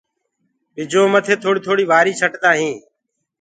ٻجو 0.75 1.01
مٿي 1.13 1.33
ٿوڙي 1.41 1.59
ٿوڙي 1.65 1.83
وآري 1.91 2.13
ڇٽدآ 2.19 2.51
هين 2.59 2.75